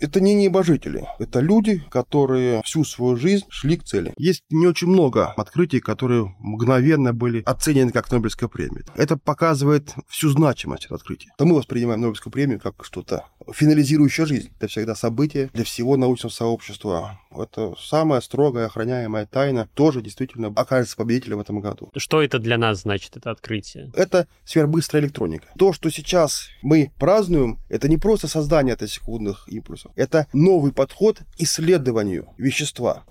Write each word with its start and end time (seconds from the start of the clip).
Это 0.00 0.20
не 0.20 0.34
небожители. 0.34 1.08
Это 1.18 1.40
люди, 1.40 1.82
которые 1.90 2.62
всю 2.64 2.84
свою 2.84 3.16
жизнь 3.16 3.44
шли 3.48 3.76
к 3.76 3.82
цели. 3.82 4.14
Есть 4.16 4.44
не 4.48 4.68
очень 4.68 4.86
много 4.86 5.32
открытий, 5.32 5.80
которые 5.80 6.36
мгновенно 6.38 7.12
были 7.12 7.42
оценены 7.44 7.90
как 7.90 8.08
Нобелевская 8.12 8.48
премия. 8.48 8.84
Это 8.94 9.16
показывает 9.16 9.94
всю 10.06 10.28
значимость 10.28 10.84
этого 10.84 10.98
открытия. 10.98 11.32
То 11.36 11.46
мы 11.46 11.56
воспринимаем 11.56 12.00
Нобелевскую 12.00 12.32
премию 12.32 12.60
как 12.60 12.84
что-то 12.84 13.24
финализирующее 13.52 14.26
жизнь. 14.26 14.50
Это 14.58 14.68
всегда 14.68 14.94
событие 14.94 15.50
для 15.52 15.64
всего 15.64 15.96
научного 15.96 16.32
сообщества. 16.32 17.20
Это 17.30 17.74
самая 17.78 18.20
строгая 18.20 18.66
охраняемая 18.66 19.26
тайна 19.26 19.68
тоже 19.74 20.00
действительно 20.00 20.52
окажется 20.54 20.96
победителем 20.96 21.38
в 21.38 21.40
этом 21.40 21.60
году. 21.60 21.90
Что 21.96 22.22
это 22.22 22.38
для 22.38 22.56
нас 22.56 22.82
значит, 22.82 23.16
это 23.16 23.30
открытие? 23.30 23.90
Это 23.94 24.28
сверхбыстрая 24.44 25.02
электроника. 25.02 25.48
То, 25.58 25.72
что 25.72 25.90
сейчас 25.90 26.48
мы 26.62 26.92
празднуем, 26.98 27.58
это 27.68 27.88
не 27.88 27.96
просто 27.96 28.28
создание 28.28 28.74
атосекундных 28.74 29.48
импульсов, 29.48 29.87
это 29.96 30.26
новый 30.32 30.72
подход 30.72 31.18
к 31.18 31.24
исследованию 31.38 32.28
вещества. 32.36 33.04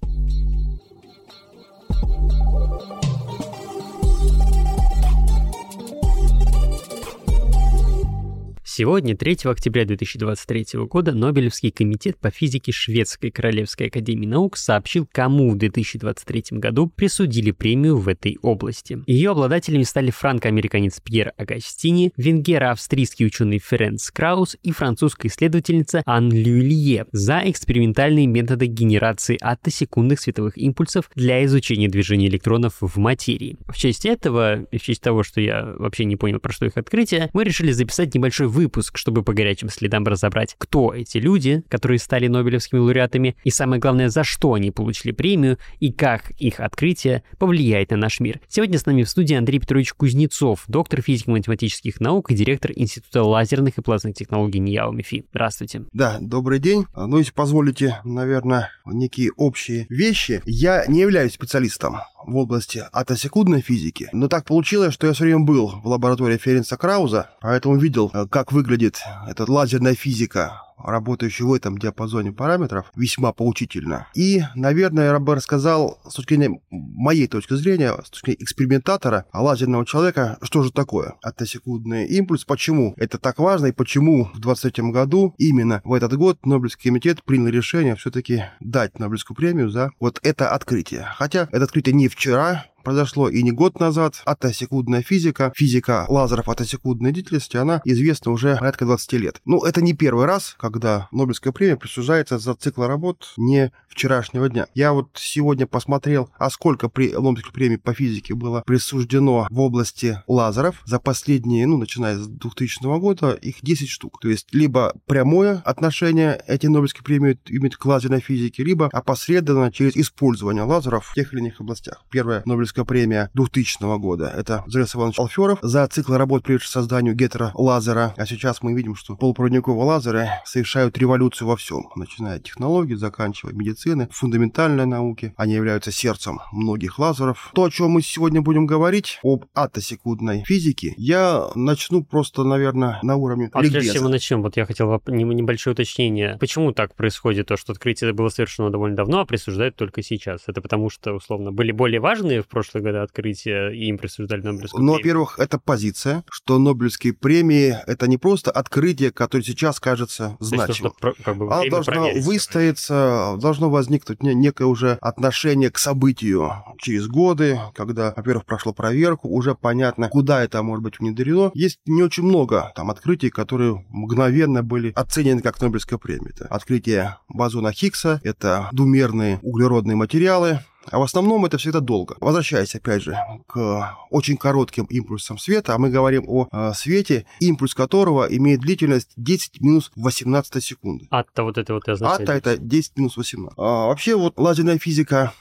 Сегодня, 8.77 9.17
3 9.17 9.39
октября 9.45 9.85
2023 9.85 10.81
года, 10.81 11.11
Нобелевский 11.11 11.71
комитет 11.71 12.15
по 12.19 12.29
физике 12.29 12.71
Шведской 12.71 13.31
Королевской 13.31 13.87
Академии 13.87 14.27
Наук 14.27 14.55
сообщил, 14.55 15.09
кому 15.11 15.49
в 15.49 15.57
2023 15.57 16.59
году 16.59 16.85
присудили 16.85 17.49
премию 17.49 17.97
в 17.97 18.07
этой 18.07 18.37
области. 18.43 18.99
Ее 19.07 19.31
обладателями 19.31 19.81
стали 19.81 20.11
франко-американец 20.11 20.99
Пьер 20.99 21.33
Агастини, 21.37 22.13
венгеро-австрийский 22.17 23.25
ученый 23.25 23.57
Ференц 23.57 24.11
Краус 24.11 24.55
и 24.61 24.71
французская 24.71 25.29
исследовательница 25.29 26.03
Ан 26.05 26.31
Люилье 26.31 27.07
за 27.11 27.41
экспериментальные 27.45 28.27
методы 28.27 28.67
генерации 28.67 29.39
атосекундных 29.41 30.19
световых 30.19 30.55
импульсов 30.55 31.09
для 31.15 31.43
изучения 31.45 31.87
движения 31.87 32.27
электронов 32.27 32.75
в 32.81 32.99
материи. 32.99 33.57
В 33.67 33.75
честь 33.75 34.05
этого, 34.05 34.65
и 34.65 34.77
в 34.77 34.83
честь 34.83 35.01
того, 35.01 35.23
что 35.23 35.41
я 35.41 35.65
вообще 35.79 36.05
не 36.05 36.15
понял, 36.15 36.39
про 36.39 36.51
что 36.51 36.67
их 36.67 36.77
открытие, 36.77 37.31
мы 37.33 37.43
решили 37.43 37.71
записать 37.71 38.13
небольшой 38.13 38.45
выпуск 38.45 38.66
выпуск, 38.67 38.97
чтобы 38.97 39.23
по 39.23 39.33
горячим 39.33 39.69
следам 39.69 40.05
разобрать, 40.05 40.55
кто 40.57 40.93
эти 40.93 41.17
люди, 41.17 41.63
которые 41.69 41.99
стали 41.99 42.27
Нобелевскими 42.27 42.79
лауреатами, 42.79 43.37
и 43.43 43.49
самое 43.49 43.79
главное, 43.79 44.09
за 44.09 44.23
что 44.25 44.53
они 44.53 44.71
получили 44.71 45.13
премию, 45.13 45.57
и 45.79 45.91
как 45.91 46.31
их 46.31 46.59
открытие 46.59 47.23
повлияет 47.39 47.91
на 47.91 47.97
наш 47.97 48.19
мир. 48.19 48.41
Сегодня 48.49 48.77
с 48.77 48.85
нами 48.85 49.03
в 49.03 49.09
студии 49.09 49.35
Андрей 49.35 49.59
Петрович 49.59 49.93
Кузнецов, 49.93 50.65
доктор 50.67 51.01
физико-математических 51.01 52.01
наук 52.01 52.29
и 52.31 52.35
директор 52.35 52.71
Института 52.75 53.23
лазерных 53.23 53.77
и 53.77 53.81
плазменных 53.81 54.17
технологий 54.17 54.59
НИЯО 54.59 54.91
МИФИ. 54.91 55.25
Здравствуйте. 55.29 55.85
Да, 55.93 56.17
добрый 56.19 56.59
день. 56.59 56.85
Ну, 56.95 57.17
если 57.17 57.31
позволите, 57.31 57.99
наверное, 58.03 58.69
некие 58.85 59.31
общие 59.37 59.85
вещи. 59.89 60.41
Я 60.45 60.85
не 60.87 60.99
являюсь 60.99 61.33
специалистом 61.33 61.97
в 62.27 62.37
области 62.37 62.83
атосекундной 62.91 63.61
физики, 63.61 64.09
но 64.11 64.27
так 64.27 64.45
получилось, 64.45 64.93
что 64.93 65.07
я 65.07 65.13
все 65.13 65.23
время 65.23 65.39
был 65.39 65.79
в 65.81 65.87
лаборатории 65.87 66.37
Ференца 66.37 66.77
Крауза, 66.77 67.31
поэтому 67.41 67.77
видел, 67.77 68.11
как 68.29 68.51
выглядит 68.51 68.99
эта 69.27 69.49
лазерная 69.51 69.95
физика 69.95 70.66
работающий 70.77 71.45
в 71.45 71.53
этом 71.53 71.77
диапазоне 71.77 72.31
параметров, 72.31 72.91
весьма 72.95 73.33
поучительно. 73.33 74.07
И, 74.15 74.41
наверное, 74.55 75.11
я 75.11 75.19
бы 75.19 75.35
рассказал 75.35 75.99
с 76.07 76.13
точки 76.13 76.35
зрения 76.35 76.61
моей 76.69 77.27
точки 77.27 77.53
зрения, 77.55 77.93
с 78.03 78.09
точки 78.09 78.25
зрения 78.31 78.43
экспериментатора, 78.43 79.25
лазерного 79.33 79.85
человека, 79.85 80.37
что 80.41 80.63
же 80.63 80.71
такое 80.71 81.15
атосекундный 81.21 82.05
импульс, 82.07 82.45
почему 82.45 82.93
это 82.97 83.17
так 83.17 83.39
важно 83.39 83.67
и 83.67 83.71
почему 83.71 84.29
в 84.33 84.39
23 84.39 84.91
году, 84.91 85.33
именно 85.37 85.81
в 85.83 85.93
этот 85.93 86.15
год, 86.15 86.45
Нобелевский 86.45 86.89
комитет 86.89 87.23
принял 87.23 87.47
решение 87.47 87.95
все-таки 87.95 88.45
дать 88.59 88.99
Нобелевскую 88.99 89.35
премию 89.35 89.69
за 89.69 89.91
вот 89.99 90.19
это 90.23 90.49
открытие. 90.51 91.07
Хотя 91.15 91.47
это 91.51 91.63
открытие 91.63 91.95
не 91.95 92.07
вчера, 92.07 92.65
произошло 92.87 93.27
и 93.27 93.43
не 93.43 93.51
год 93.51 93.81
назад. 93.81 94.21
Атосекундная 94.23 95.01
физика, 95.01 95.51
физика 95.53 96.05
лазеров 96.07 96.47
атосекундной 96.47 97.11
деятельности, 97.11 97.57
она 97.57 97.81
известна 97.83 98.31
уже 98.31 98.55
порядка 98.55 98.85
20 98.85 99.13
лет. 99.13 99.41
Ну, 99.43 99.65
это 99.65 99.81
не 99.81 99.91
первый 99.91 100.25
раз, 100.25 100.55
когда 100.57 101.09
Нобелевская 101.11 101.51
премия 101.51 101.75
присуждается 101.75 102.39
за 102.39 102.53
цикл 102.53 102.83
работ 102.83 103.33
не 103.35 103.73
вчерашнего 103.89 104.47
дня. 104.47 104.67
Я 104.73 104.93
вот 104.93 105.09
сегодня 105.15 105.67
посмотрел, 105.67 106.29
а 106.39 106.49
сколько 106.49 106.87
при 106.87 107.11
Нобелевской 107.11 107.51
премии 107.51 107.75
по 107.75 107.93
физике 107.93 108.35
было 108.35 108.61
присуждено 108.65 109.47
в 109.49 109.59
области 109.59 110.21
лазеров 110.27 110.81
за 110.85 110.99
последние, 110.99 111.67
ну, 111.67 111.77
начиная 111.77 112.17
с 112.17 112.25
2000 112.25 112.99
года, 112.99 113.31
их 113.33 113.57
10 113.61 113.89
штук. 113.89 114.19
То 114.21 114.29
есть 114.29 114.53
либо 114.53 114.93
прямое 115.07 115.61
отношение 115.65 116.41
эти 116.47 116.67
Нобелевские 116.67 117.03
премии 117.03 117.37
имеют 117.47 117.75
к 117.75 117.85
лазерной 117.85 118.21
физике, 118.21 118.63
либо 118.63 118.87
опосредованно 118.93 119.73
через 119.73 119.97
использование 119.97 120.63
лазеров 120.63 121.07
в 121.07 121.13
тех 121.15 121.33
или 121.33 121.41
иных 121.41 121.59
областях. 121.59 122.05
Первая 122.09 122.43
Нобелевская 122.45 122.76
Нобелевская 122.77 122.85
премия 122.85 123.29
2000 123.33 123.99
года. 123.99 124.31
Это 124.35 124.63
Зарис 124.67 124.95
Иванович 124.95 125.19
Алферов 125.19 125.59
за 125.61 125.87
цикл 125.87 126.13
работ, 126.13 126.43
приведший 126.43 126.67
к 126.67 126.71
созданию 126.71 127.15
гетеролазера. 127.15 128.13
А 128.17 128.25
сейчас 128.25 128.61
мы 128.61 128.73
видим, 128.73 128.95
что 128.95 129.15
полупроводниковые 129.15 129.83
лазеры 129.83 130.29
совершают 130.45 130.97
революцию 130.97 131.47
во 131.47 131.55
всем, 131.55 131.89
начиная 131.95 132.37
от 132.37 132.43
технологий, 132.43 132.95
заканчивая 132.95 133.53
медицины, 133.53 134.07
фундаментальной 134.11 134.85
науки. 134.85 135.33
Они 135.37 135.53
являются 135.53 135.91
сердцем 135.91 136.39
многих 136.51 136.99
лазеров. 136.99 137.51
То, 137.53 137.65
о 137.65 137.71
чем 137.71 137.91
мы 137.91 138.01
сегодня 138.01 138.41
будем 138.41 138.65
говорить, 138.65 139.19
об 139.23 139.45
атосекундной 139.53 140.43
физике, 140.45 140.93
я 140.97 141.47
начну 141.55 142.03
просто, 142.03 142.43
наверное, 142.43 142.99
на 143.01 143.15
уровне 143.15 143.49
а 143.53 143.59
прежде 143.59 143.93
чем 143.93 144.03
мы 144.03 144.09
начнем, 144.09 144.41
вот 144.41 144.57
я 144.57 144.65
хотел 144.65 145.01
небольшое 145.07 145.73
уточнение. 145.73 146.37
Почему 146.39 146.71
так 146.71 146.95
происходит, 146.95 147.47
то, 147.47 147.57
что 147.57 147.71
открытие 147.71 148.13
было 148.13 148.29
совершено 148.29 148.69
довольно 148.69 148.95
давно, 148.95 149.21
а 149.21 149.25
присуждают 149.25 149.75
только 149.75 150.03
сейчас? 150.03 150.43
Это 150.47 150.61
потому 150.61 150.89
что, 150.89 151.13
условно, 151.13 151.51
были 151.51 151.71
более 151.71 151.99
важные 151.99 152.41
в 152.41 152.47
прошлом 152.47 152.66
прошлые 152.67 152.83
годы 152.83 153.03
открытия, 153.03 153.69
и 153.69 153.85
им 153.85 153.97
присуждали 153.97 154.41
Нобелевскую 154.41 154.83
ну, 154.83 154.93
во-первых, 154.93 155.39
это 155.39 155.59
позиция, 155.59 156.23
что 156.29 156.59
Нобелевские 156.59 157.13
премии— 157.13 157.75
это 157.87 158.07
не 158.07 158.17
просто 158.17 158.51
открытие, 158.51 159.11
которое 159.11 159.43
сейчас 159.43 159.79
кажется 159.79 160.37
значимым. 160.39 160.93
Есть, 161.03 161.23
как 161.23 161.37
бы, 161.37 161.53
Оно 161.53 161.69
должно 161.69 162.09
выстояться, 162.21 163.37
должно 163.39 163.69
возникнуть 163.69 164.21
некое 164.21 164.65
уже 164.65 164.97
отношение 165.01 165.71
к 165.71 165.77
событию 165.77 166.51
через 166.79 167.07
годы, 167.07 167.59
когда, 167.75 168.13
во-первых, 168.15 168.45
прошло 168.45 168.73
проверку, 168.73 169.29
уже 169.29 169.55
понятно, 169.55 170.09
куда 170.09 170.43
это 170.43 170.61
может 170.63 170.83
быть 170.83 170.99
внедрено. 170.99 171.51
Есть 171.53 171.79
не 171.85 172.03
очень 172.03 172.23
много 172.23 172.71
там 172.75 172.89
открытий, 172.89 173.29
которые 173.29 173.85
мгновенно 173.89 174.63
были 174.63 174.91
оценены 174.95 175.41
как 175.41 175.61
Нобелевская 175.61 175.99
премия. 175.99 176.31
Это 176.31 176.45
открытие 176.47 177.17
бозона 177.29 177.71
Хиггса, 177.71 178.21
это 178.23 178.69
двумерные 178.71 179.39
углеродные 179.41 179.95
материалы, 179.95 180.59
а 180.91 180.99
в 180.99 181.01
основном 181.01 181.45
это 181.45 181.57
всегда 181.57 181.79
долго. 181.79 182.15
Возвращаясь, 182.19 182.75
опять 182.75 183.03
же, 183.03 183.17
к 183.47 183.97
очень 184.09 184.37
коротким 184.37 184.85
импульсам 184.85 185.37
света, 185.37 185.75
а 185.75 185.77
мы 185.77 185.89
говорим 185.89 186.25
о 186.27 186.47
э, 186.51 186.73
свете, 186.73 187.25
импульс 187.39 187.73
которого 187.73 188.25
имеет 188.25 188.61
длительность 188.61 189.11
10 189.17 189.61
минус 189.61 189.91
18 189.95 190.63
секунды. 190.63 191.07
Атта 191.09 191.43
вот 191.43 191.57
это 191.57 191.73
вот 191.73 191.87
означает. 191.87 192.29
Атта 192.29 192.33
это 192.33 192.57
10 192.57 192.97
минус 192.97 193.17
18. 193.17 193.53
А, 193.57 193.87
вообще 193.87 194.15
вот 194.15 194.33
лазерная 194.37 194.77
физика 194.77 195.33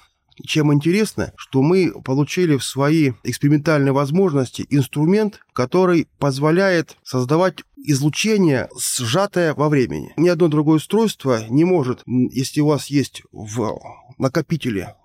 чем 0.45 0.73
интересно, 0.73 1.33
что 1.37 1.63
мы 1.63 1.93
получили 2.05 2.57
в 2.57 2.65
свои 2.65 3.13
экспериментальные 3.25 3.93
возможности 3.93 4.67
инструмент, 4.69 5.41
который 5.57 6.07
позволяет 6.19 6.99
создавать 7.03 7.65
излучение, 7.87 8.69
сжатое 8.79 9.55
во 9.55 9.69
времени. 9.69 10.13
Ни 10.17 10.29
одно 10.29 10.49
другое 10.49 10.77
устройство 10.77 11.47
не 11.49 11.65
может, 11.65 12.03
если 12.07 12.61
у 12.61 12.67
вас 12.67 12.89
есть 12.89 13.23
в 13.33 13.79
накопителе, 14.19 14.97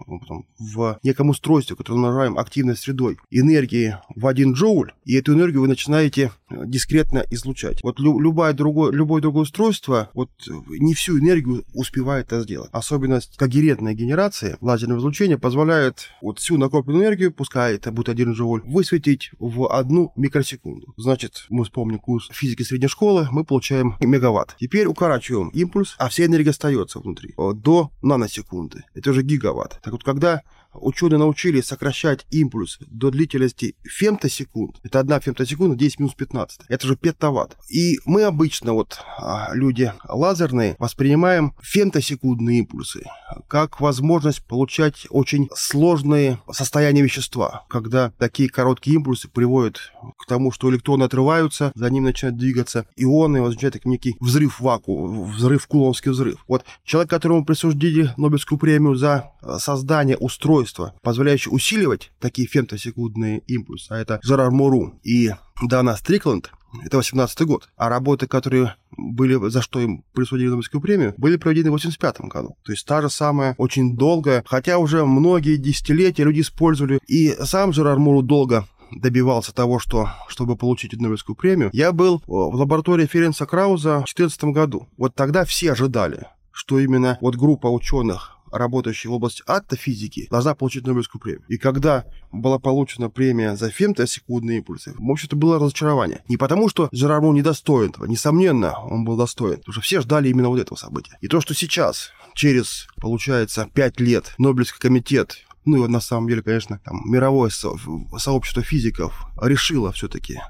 в 0.58 1.00
неком 1.04 1.30
устройстве, 1.30 1.76
которое 1.76 2.00
мы 2.00 2.08
называем 2.08 2.38
активной 2.38 2.76
средой, 2.76 3.18
энергии 3.30 3.98
в 4.16 4.26
1 4.26 4.54
джоуль, 4.54 4.94
и 5.06 5.16
эту 5.16 5.34
энергию 5.34 5.62
вы 5.62 5.68
начинаете 5.68 6.32
э, 6.50 6.64
дискретно 6.66 7.26
излучать. 7.30 7.84
Вот 7.84 8.00
лю- 8.00 8.20
любое, 8.20 8.54
другое, 8.54 8.92
любое 8.92 9.22
другое 9.22 9.44
устройство 9.44 10.10
вот 10.14 10.30
не 10.70 10.94
всю 10.94 11.20
энергию 11.20 11.66
успевает 11.74 12.28
это 12.28 12.42
сделать. 12.42 12.70
Особенность 12.72 13.38
когерентной 13.38 13.96
генерации 13.96 14.58
лазерного 14.62 15.00
излучения 15.00 15.38
позволяет 15.38 16.08
вот 16.22 16.40
всю 16.40 16.58
накопленную 16.58 17.04
энергию, 17.04 17.34
пускай 17.34 17.76
это 17.76 17.92
будет 17.92 18.10
1 18.10 18.34
джоуль, 18.34 18.62
высветить 18.64 19.32
в 19.40 19.70
одну 19.72 20.14
микросекунду. 20.42 20.94
Значит, 20.98 21.46
мы 21.50 21.64
вспомним 21.64 22.00
курс 22.00 22.30
физики 22.32 22.64
средней 22.64 22.88
школы, 22.88 23.28
мы 23.32 23.44
получаем 23.44 23.96
мегаватт. 24.00 24.56
Теперь 24.60 24.88
укорачиваем 24.88 25.50
импульс, 25.50 25.96
а 25.98 26.10
вся 26.10 26.26
энергия 26.26 26.50
остается 26.50 27.00
внутри 27.00 27.34
до 27.38 27.92
наносекунды. 28.02 28.84
Это 28.94 29.12
уже 29.12 29.22
гигаватт. 29.22 29.80
Так 29.82 29.94
вот, 29.94 30.04
когда 30.04 30.42
ученые 30.74 31.20
научились 31.20 31.66
сокращать 31.66 32.26
импульс 32.32 32.80
до 32.82 33.12
длительности 33.12 33.76
фемтосекунд, 33.84 34.78
это 34.84 35.00
одна 35.00 35.20
фемтосекунда 35.20 35.76
10 35.76 36.00
минус 36.00 36.14
15, 36.16 36.62
это 36.68 36.88
же 36.88 36.96
петаватт. 36.96 37.58
И 37.70 38.00
мы 38.06 38.24
обычно, 38.24 38.74
вот 38.74 39.00
а, 39.18 39.50
люди 39.54 39.92
лазерные, 40.08 40.76
воспринимаем 40.80 41.56
фемтосекундные 41.62 42.60
импульсы 42.60 43.04
как 43.48 43.82
возможность 43.82 44.44
получать 44.46 45.08
очень 45.10 45.50
сложные 45.56 46.40
состояния 46.52 47.02
вещества, 47.02 47.66
когда 47.70 48.12
такие 48.18 48.50
короткие 48.50 48.96
импульсы 48.96 49.28
приводят 49.30 49.92
к 50.18 50.28
тому, 50.28 50.52
что 50.52 50.70
электроны 50.70 51.04
отрываются, 51.04 51.72
за 51.76 51.90
ним 51.90 52.06
начинают 52.06 52.38
двигаться 52.38 52.86
ионы, 52.96 53.42
возникает 53.42 53.74
как 53.74 53.86
некий 53.86 54.16
взрыв 54.20 54.60
вакуума, 54.60 55.24
взрыв, 55.24 55.68
кулонский 55.68 56.12
взрыв. 56.12 56.44
Вот 56.48 56.64
человек, 56.84 57.10
которому 57.10 57.46
присудили 57.46 58.14
Нобелевскую 58.18 58.60
премию 58.60 58.96
за 58.96 59.32
э, 59.42 59.58
создание 59.60 60.18
устройства, 60.18 60.61
позволяющего 61.02 61.54
усиливать 61.54 62.12
такие 62.20 62.48
фемтосекундные 62.48 63.40
импульсы, 63.48 63.92
а 63.92 63.98
это 63.98 64.20
Жерар 64.24 64.52
Муру 64.52 65.00
и 65.04 65.32
Дана 65.62 65.96
Стрикленд, 65.96 66.52
это 66.84 66.98
18 66.98 67.42
год. 67.42 67.70
А 67.76 67.90
работы, 67.90 68.28
которые 68.28 68.76
были, 68.98 69.50
за 69.50 69.62
что 69.62 69.80
им 69.80 70.04
присудили 70.14 70.48
Нобелевскую 70.48 70.82
премию, 70.82 71.14
были 71.18 71.38
проведены 71.38 71.70
в 71.70 71.74
85 71.74 72.22
году. 72.22 72.56
То 72.64 72.72
есть 72.72 72.86
та 72.86 73.02
же 73.02 73.10
самая, 73.10 73.56
очень 73.58 73.98
долгая, 73.98 74.44
хотя 74.46 74.78
уже 74.78 75.06
многие 75.06 75.58
десятилетия 75.58 76.24
люди 76.24 76.42
использовали, 76.42 77.00
и 77.08 77.36
сам 77.44 77.74
Жерар 77.74 78.00
Муру 78.00 78.22
долго 78.22 78.68
добивался 78.92 79.54
того, 79.54 79.80
что, 79.80 80.10
чтобы 80.28 80.56
получить 80.56 80.94
Нобелевскую 80.94 81.36
премию, 81.36 81.70
я 81.74 81.92
был 81.92 82.22
в 82.28 82.56
лаборатории 82.56 83.06
Ференца 83.06 83.46
Крауза 83.46 84.00
в 84.00 84.14
2014 84.14 84.44
году. 84.46 84.88
Вот 84.98 85.16
тогда 85.16 85.46
все 85.46 85.72
ожидали, 85.72 86.28
что 86.52 86.80
именно 86.80 87.18
вот 87.22 87.36
группа 87.36 87.68
ученых 87.68 88.38
работающая 88.52 89.10
в 89.10 89.14
области 89.14 89.44
аттофизики, 89.46 90.28
должна 90.30 90.56
получить 90.56 90.86
Нобелевскую 90.86 91.22
премию. 91.22 91.44
И 91.48 91.58
когда 91.58 92.06
была 92.32 92.60
получена 92.60 93.10
премия 93.10 93.56
за 93.56 93.70
фемтосекундные 93.70 94.60
импульсы, 94.60 94.94
в 94.98 95.12
общем-то, 95.12 95.36
было 95.36 95.60
разочарование. 95.60 96.24
Не 96.28 96.38
потому, 96.38 96.70
что 96.70 96.90
Жерар 96.92 97.22
Мун 97.22 97.36
недостоин 97.36 97.90
этого, 97.90 98.06
несомненно, 98.06 98.78
он 98.80 99.06
был 99.06 99.18
достоин, 99.18 99.58
потому 99.58 99.74
что 99.74 99.82
все 99.82 100.02
ждали 100.02 100.30
именно 100.30 100.50
вот 100.50 100.60
этого 100.60 100.78
события. 100.78 101.18
И 101.22 101.28
то, 101.28 101.42
что 101.42 101.54
сейчас, 101.54 102.12
через, 102.34 102.88
получается, 102.98 103.70
пять 103.74 104.00
лет, 104.00 104.34
Нобелевский 104.38 104.80
комитет 104.80 105.38
ну 105.66 105.86
и 105.86 105.88
на 105.88 106.00
самом 106.00 106.28
деле, 106.28 106.42
конечно, 106.42 106.80
там, 106.84 107.02
мировое 107.06 107.50
со- 107.50 107.78
сообщество 108.18 108.64
физиков 108.64 109.28
решило 109.40 109.92
все-таки 109.92 110.42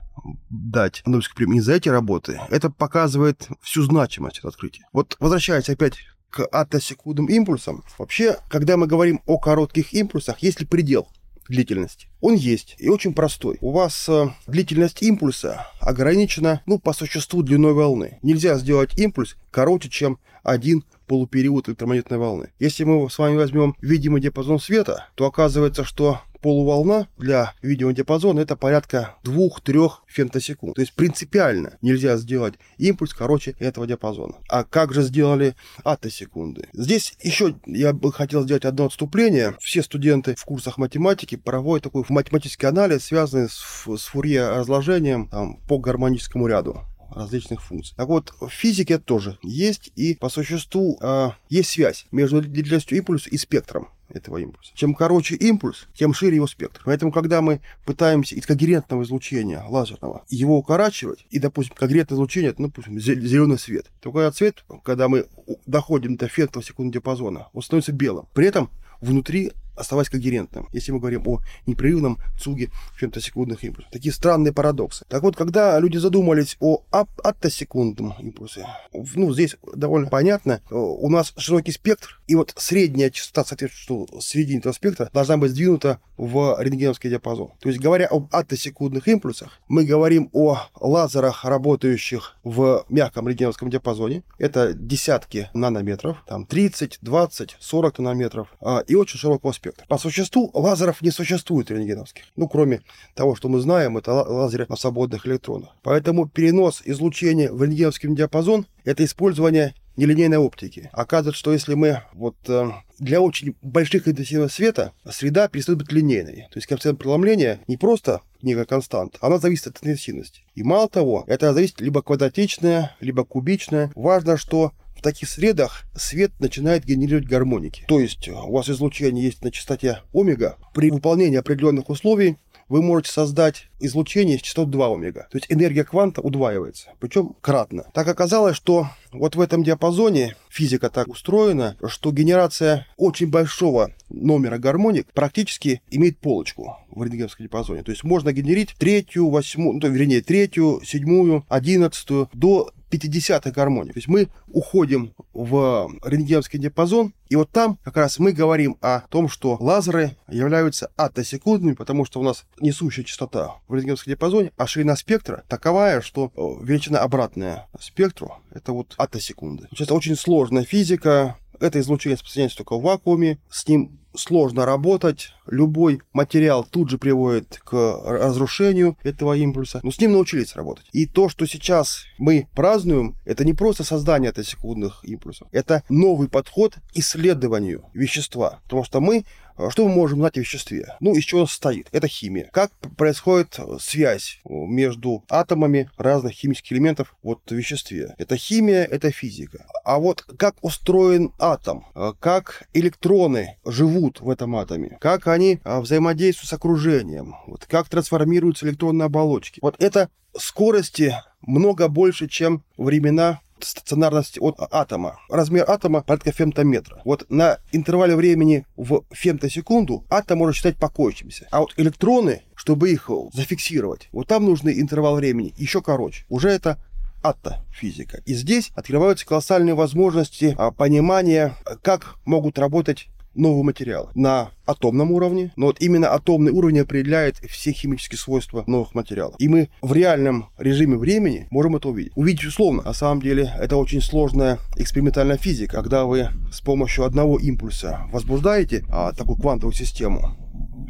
дать 0.50 1.01
Нобелевскую 1.06 1.36
премию 1.36 1.56
не 1.56 1.62
за 1.62 1.74
эти 1.74 1.89
работы, 1.89 2.39
это 2.50 2.69
показывает 2.69 3.50
всю 3.62 3.83
значимость 3.83 4.39
этого 4.39 4.50
открытия. 4.50 4.88
Вот 4.94 5.18
возвращаясь 5.19 5.69
опять 5.69 5.95
к 6.31 6.45
атосекундным 6.45 7.28
импульсам. 7.28 7.83
Вообще, 8.00 8.38
когда 8.50 8.78
мы 8.78 8.88
говорим 8.88 9.22
о 9.28 9.38
коротких 9.38 9.94
импульсах, 9.94 10.39
есть 10.39 10.60
ли 10.60 10.66
предел 10.66 11.07
длительности? 11.48 12.07
Он 12.22 12.33
есть 12.33 12.75
и 12.80 12.89
очень 12.89 13.13
простой. 13.13 13.57
У 13.62 13.72
вас 13.72 14.10
э, 14.10 14.30
длительность 14.48 15.04
импульса 15.04 15.68
ограничена, 15.80 16.62
ну, 16.66 16.80
по 16.80 16.94
существу 16.94 17.44
длиной 17.44 17.74
волны. 17.74 18.18
Нельзя 18.24 18.57
сделать 18.57 18.98
импульс 18.98 19.36
короче, 19.51 19.89
чем 19.89 20.18
один 20.44 20.83
полупериод 21.07 21.68
электромагнитной 21.68 22.18
волны. 22.18 22.51
Если 22.57 22.84
мы 22.84 23.10
с 23.10 23.18
вами 23.18 23.36
возьмем 23.36 23.75
видимый 23.81 24.22
диапазон 24.22 24.60
света, 24.60 25.10
то 25.16 25.25
оказывается, 25.25 25.84
что 25.84 26.22
полуволна 26.42 27.08
для 27.18 27.54
видимого 27.62 27.94
диапазона 27.94 28.42
это 28.42 28.56
порядка 28.56 29.16
2-3 29.24 29.90
фемтосекунд. 30.08 30.76
То 30.76 30.82
есть 30.82 30.94
принципиально 30.94 31.78
нельзя 31.82 32.18
сделать 32.18 32.56
импульс 32.78 33.14
короче 33.14 33.56
этого 33.60 33.88
диапазона. 33.88 34.36
А 34.50 34.64
как 34.64 34.94
же 34.94 35.02
сделали 35.04 35.56
атосекунды? 35.84 36.68
Здесь 36.74 37.16
еще 37.22 37.56
я 37.66 37.94
бы 37.94 38.12
хотел 38.12 38.44
сделать 38.44 38.66
одно 38.66 38.86
отступление. 38.86 39.56
Все 39.60 39.84
студенты 39.84 40.36
в 40.36 40.46
курсах 40.46 40.78
математики 40.78 41.36
проводят 41.36 41.84
такой 41.84 42.04
математический 42.10 42.68
анализ, 42.68 43.06
связанный 43.06 43.50
с, 43.50 43.86
с 43.88 44.06
фурье 44.06 44.50
разложением 44.50 45.28
там, 45.30 45.58
по 45.68 45.78
гармоническому 45.78 46.48
ряду 46.48 46.82
различных 47.14 47.62
функций. 47.62 47.94
Так 47.96 48.08
вот, 48.08 48.34
в 48.40 48.50
физике 48.50 48.98
тоже 48.98 49.38
есть, 49.42 49.92
и 49.96 50.16
по 50.16 50.30
существу 50.30 50.98
э, 51.02 51.32
есть 51.50 51.72
связь 51.72 52.06
между 52.12 52.42
длительностью 52.42 52.98
импульса 52.98 53.30
и 53.30 53.38
спектром 53.38 53.90
этого 54.16 54.38
импульса. 54.38 54.72
Чем 54.75 54.94
короче 54.94 55.36
импульс, 55.36 55.88
тем 55.94 56.13
шире 56.13 56.36
его 56.36 56.48
спектр. 56.48 56.81
Поэтому, 56.86 57.12
когда 57.12 57.42
мы 57.42 57.62
пытаемся 57.86 58.36
из 58.36 58.46
когерентного 58.46 59.04
излучения 59.04 59.63
лазерного 59.68 60.24
его 60.30 60.58
укорачивать, 60.58 61.25
и, 61.30 61.40
допустим, 61.40 61.75
когерентное 61.75 62.16
излучение, 62.16 62.54
ну, 62.58 62.68
допустим, 62.68 63.00
зеленый 63.00 63.60
свет, 63.60 63.88
то 64.02 64.12
когда 64.12 64.31
цвет, 64.31 64.63
когда 64.84 65.08
мы 65.08 65.28
доходим 65.66 66.18
до 66.18 66.28
фемтосекундного 66.28 66.94
диапазона, 66.94 67.48
он 67.54 67.62
становится 67.62 67.92
белым. 67.92 68.28
При 68.34 68.48
этом 68.48 68.69
внутри 69.02 69.52
оставаясь 69.81 70.10
когерентным, 70.10 70.68
если 70.72 70.92
мы 70.92 71.00
говорим 71.00 71.28
о 71.28 71.42
непрерывном 71.66 72.18
цуге 72.39 72.69
фемтосекундных 72.95 73.63
импульсов. 73.63 73.92
Такие 73.92 74.13
странные 74.13 74.54
парадоксы. 74.54 75.06
Так 75.10 75.24
вот, 75.24 75.36
когда 75.36 75.78
люди 75.80 75.98
задумались 75.98 76.57
о 76.60 76.83
аттосекундном 76.92 78.13
импульсе, 78.19 78.66
ну, 78.94 79.33
здесь 79.33 79.57
довольно 79.75 80.07
понятно, 80.07 80.62
у 80.69 81.10
нас 81.10 81.33
широкий 81.38 81.72
спектр, 81.72 82.22
и 82.28 82.36
вот 82.36 82.54
средняя 82.57 83.10
частота, 83.10 83.44
соответственно, 83.44 84.07
середине 84.22 84.60
этого 84.60 84.74
спектра 84.74 85.10
должна 85.13 85.38
быть 85.38 85.51
сдвинута 85.51 86.00
в 86.18 86.56
рентгеновский 86.60 87.10
диапазон. 87.10 87.51
То 87.60 87.69
есть, 87.69 87.81
говоря 87.81 88.07
об 88.07 88.34
аттосекундных 88.34 89.07
импульсах, 89.07 89.60
мы 89.68 89.86
говорим 89.86 90.30
о 90.34 90.60
лазерах, 90.80 91.45
работающих 91.45 92.36
в 92.44 92.86
мягком 92.89 93.27
рентгеновском 93.27 93.69
диапазоне. 93.69 94.24
Это 94.38 94.74
десятки 94.74 95.50
нанометров, 95.54 96.24
там 96.27 96.45
30, 96.45 97.00
20, 97.01 97.57
40 97.60 98.00
нанометров, 98.00 98.48
а, 98.62 98.84
и 98.88 98.95
очень 98.95 99.18
широкого 99.18 99.51
спектра. 99.51 99.71
По 99.88 99.98
существу 99.98 100.50
лазеров 100.54 101.02
не 101.02 101.12
существует 101.12 101.72
рентгеновских. 101.72 102.24
Ну, 102.36 102.48
кроме 102.48 102.82
того, 103.16 103.36
что 103.36 103.50
мы 103.50 103.60
знаем, 103.60 103.98
это 103.98 104.14
лазеры 104.14 104.66
на 104.70 104.76
свободных 104.76 105.26
электронах. 105.26 105.76
Поэтому 105.84 106.28
перенос 106.28 106.82
излучения 106.86 107.52
в 107.52 107.62
рентгеновский 107.64 108.14
диапазон– 108.16 108.66
это 108.84 109.04
использование 109.06 109.74
нелинейной 109.98 110.38
оптики. 110.38 110.90
Оказывается, 110.94 111.40
что 111.40 111.54
если 111.54 111.74
мы 111.74 112.02
вот 112.14 112.36
э, 112.48 112.72
для 113.00 113.22
очень 113.22 113.56
больших 113.62 114.08
интенсивных 114.08 114.52
света 114.52 114.94
среда 115.10 115.48
перестает 115.48 115.80
быть 115.80 115.92
линейной. 115.92 116.48
То 116.52 116.58
есть 116.58 116.68
коэффициент 116.68 117.00
преломления 117.00 117.60
не 117.68 117.78
просто 117.78 118.22
некая 118.42 118.66
константа, 118.66 119.18
она 119.22 119.38
зависит 119.38 119.68
от 119.68 119.78
интенсивности. 119.78 120.42
И 120.56 120.64
мало 120.64 120.88
того, 120.88 121.24
это 121.28 121.54
зависит 121.54 121.82
либо 121.82 122.02
квадратичная, 122.02 122.96
либо 123.00 123.24
кубичная. 123.24 123.92
Важно, 123.96 124.38
что 124.38 124.72
в 125.01 125.03
таких 125.03 125.30
средах 125.30 125.86
свет 125.95 126.31
начинает 126.39 126.86
генерировать 126.86 127.27
гармоники. 127.27 127.86
То 127.88 128.00
есть 128.00 128.30
у 128.30 128.51
вас 128.51 128.69
излучение 128.69 129.25
есть 129.25 129.44
на 129.44 129.50
частоте 129.50 130.03
омега. 130.13 130.57
При 130.75 130.92
выполнении 130.92 131.38
определенных 131.38 131.89
условий 131.89 132.38
вы 132.69 132.83
можете 132.83 133.12
создать 133.12 133.68
излучение 133.80 134.38
с 134.38 134.42
частотой 134.42 134.74
2 134.74 134.94
омега. 134.94 135.27
То 135.31 135.39
есть 135.39 135.48
энергия 135.50 135.83
кванта 135.83 136.21
удваивается, 136.21 136.92
причем 137.00 137.36
кратно. 137.42 137.86
Так 137.95 138.07
оказалось, 138.07 138.56
что 138.56 138.89
вот 139.12 139.36
в 139.36 139.42
этом 139.42 139.63
диапазоне 139.63 140.36
физика 140.50 140.92
так 140.92 141.07
устроена, 141.07 141.77
что 141.88 142.12
генерация 142.12 142.86
очень 142.95 143.31
большого 143.31 143.92
номера 144.09 144.59
гармоник 144.59 145.07
практически 145.13 145.81
имеет 145.89 146.19
полочку 146.19 146.77
в 146.92 147.03
рентгеновском 147.03 147.44
диапазоне. 147.48 147.81
То 147.81 147.89
есть 147.89 148.03
можно 148.03 148.31
генерить 148.31 148.75
третью, 148.77 149.30
восьмую, 149.30 149.80
ну, 149.81 149.89
вернее, 149.89 150.21
третью, 150.21 150.80
седьмую, 150.86 151.44
одиннадцатую 151.50 152.30
до 152.33 152.71
50-х 152.92 153.52
гармоник. 153.52 153.94
То 153.94 153.98
есть 154.00 154.08
мы 154.08 154.28
уходим 154.48 155.14
в 155.34 155.90
рентгеновский 156.04 156.60
диапазон, 156.60 157.14
и 157.30 157.36
вот 157.36 157.50
там 157.50 157.77
как 157.84 157.98
раз 157.98 158.20
мы 158.20 158.34
говорим 158.34 158.77
о 158.82 159.01
том, 159.10 159.30
что 159.30 159.58
лазеры 159.60 160.18
являются 160.27 160.92
атосекундными, 160.98 161.75
потому 161.75 162.06
что 162.06 162.20
у 162.20 162.24
нас 162.24 162.46
несущая 162.60 163.06
частота 163.06 163.56
в 163.68 163.75
рентгеновском 163.75 164.12
диапазоне, 164.12 164.51
а 164.58 164.68
ширина 164.68 164.96
спектра 164.96 165.44
таковая, 165.48 166.01
что 166.01 166.32
э, 166.36 166.65
величина 166.65 167.00
обратная 167.00 167.68
спектру— 167.80 168.36
это 168.51 168.74
вот 168.74 168.94
атосекунды. 168.98 169.68
Это 169.77 169.94
очень 169.94 170.15
сложная 170.15 170.63
физика, 170.63 171.38
это 171.60 171.80
излучение 171.80 172.15
распространяется 172.15 172.58
только 172.58 172.75
в 172.75 172.82
вакууме, 172.82 173.39
с 173.50 173.68
ним 173.68 174.00
сложно 174.15 174.65
работать, 174.65 175.34
любой 175.51 176.01
материал 176.13 176.65
тут 176.70 176.89
же 176.89 176.98
приводит 176.98 177.62
к 177.63 177.74
разрушению 178.05 178.98
этого 179.03 179.36
импульса, 179.36 179.79
но 179.84 179.91
с 179.91 180.00
ним 180.00 180.13
научились 180.13 180.55
работать. 180.55 180.86
И 180.91 181.05
то, 181.05 181.29
что 181.29 181.46
сейчас 181.46 182.05
мы 182.17 182.48
празднуем, 182.55 183.15
это 183.25 183.46
не 183.46 183.53
просто 183.53 183.84
создание 183.84 184.31
секундных 184.43 185.01
импульсов, 185.03 185.48
это 185.51 185.84
новый 185.89 186.29
подход 186.29 186.75
к 186.75 186.79
исследованию 186.96 187.84
вещества, 187.93 188.60
потому 188.63 188.84
что 188.84 189.01
мы 189.01 189.25
а 189.58 189.70
что 189.70 189.88
мы 189.88 189.93
можем 189.93 190.20
знать 190.20 190.38
о 190.38 190.39
веществе? 190.39 190.96
Ну, 191.00 191.13
из 191.15 191.24
чего 191.24 191.41
он 191.41 191.48
состоит? 191.48 191.88
Это 191.91 192.08
химия. 192.08 192.50
Как 192.51 192.72
происходит 192.98 193.60
связь 193.79 194.39
между 194.46 195.24
атомами 195.29 195.89
разных 195.98 196.34
химических 196.34 196.74
элементов 196.74 197.15
вот, 197.22 197.41
в 197.46 197.51
веществе? 197.51 198.15
Это 198.17 198.38
химия, 198.38 198.84
это 198.84 199.12
физика. 199.12 199.65
А 199.84 200.00
вот 200.00 200.22
как 200.22 200.55
устроен 200.62 201.31
атом? 201.38 201.86
Как 202.20 202.67
электроны 202.74 203.58
живут 203.65 204.22
в 204.22 204.29
этом 204.29 204.55
атоме? 204.55 204.98
Как 205.00 205.27
они 205.27 205.40
а, 205.63 205.81
взаимодействуют 205.81 206.50
с 206.50 206.53
окружением? 206.53 207.36
Вот 207.48 207.65
как 207.65 207.89
трансформируются 207.89 208.65
электронные 208.67 209.05
оболочки? 209.05 209.60
Вот 209.62 209.75
это 209.79 210.10
скорости 210.38 211.15
много 211.41 211.88
больше, 211.88 212.27
чем 212.27 212.63
времена 212.77 213.39
стационарности 213.60 214.39
от 214.39 214.55
атома. 214.71 215.19
Размер 215.29 215.69
атома 215.69 216.01
порядка 216.01 216.31
фемтометра. 216.31 217.01
Вот 217.05 217.29
на 217.29 217.60
интервале 217.71 218.15
времени 218.15 218.65
в 218.75 219.03
фемтосекунду 219.12 220.05
атом 220.10 220.39
может 220.39 220.55
считать 220.55 220.77
покоящимся. 220.77 221.48
А 221.51 221.60
вот 221.60 221.74
электроны, 221.77 222.43
чтобы 222.55 222.91
их 222.91 223.10
зафиксировать, 223.33 224.10
вот 224.12 224.27
там 224.27 224.45
нужный 224.45 224.79
интервал 224.79 225.15
времени 225.15 225.53
еще 225.57 225.81
короче. 225.81 226.25
Уже 226.29 226.50
это 226.50 226.79
атофизика. 227.21 228.21
И 228.25 228.33
здесь 228.33 228.71
открываются 228.75 229.25
колоссальные 229.25 229.75
возможности 229.75 230.55
а, 230.57 230.71
понимания, 230.71 231.55
как 231.83 232.15
могут 232.25 232.57
работать 232.57 233.07
нового 233.34 233.64
материала 233.64 234.12
на 234.16 234.52
атомном 234.66 235.12
уровне, 235.12 235.52
но 235.56 235.68
вот 235.68 235.78
именно 235.80 236.14
атомный 236.14 236.52
уровень 236.52 236.80
определяет 236.80 237.38
все 237.38 237.72
химические 237.72 238.18
свойства 238.18 238.64
новых 238.68 238.96
материалов. 238.96 239.36
И 239.40 239.48
мы 239.48 239.70
в 239.82 239.94
реальном 239.94 240.50
режиме 240.58 240.98
времени 240.98 241.48
можем 241.52 241.76
это 241.76 241.90
увидеть. 241.90 242.14
Увидеть 242.16 242.46
условно. 242.46 242.84
На 242.84 242.94
самом 242.94 243.22
деле 243.22 243.52
это 243.60 243.78
очень 243.78 244.02
сложная 244.02 244.60
экспериментальная 244.78 245.38
физика, 245.38 245.78
когда 245.78 246.06
вы 246.06 246.30
с 246.52 246.62
помощью 246.62 247.06
одного 247.06 247.40
импульса 247.40 248.02
возбуждаете 248.12 248.86
а, 248.90 249.12
такую 249.14 249.38
квантовую 249.38 249.74
систему, 249.74 250.36